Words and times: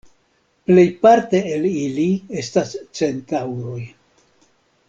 Plejparte 0.69 1.41
el 1.57 1.69
ili 1.73 2.07
estas 2.43 2.75
Centaŭroj. 3.01 3.81